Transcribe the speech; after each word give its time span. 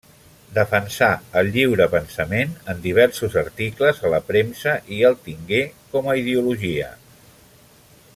Defensà 0.53 1.09
el 1.41 1.49
lliurepensament 1.57 2.55
en 2.73 2.81
diversos 2.87 3.37
articles 3.41 4.01
a 4.09 4.11
la 4.15 4.21
premsa 4.31 4.73
i 4.97 5.05
el 5.11 5.19
tingué 5.29 5.61
com 5.93 6.11
a 6.11 6.17
ideologia. 6.23 6.89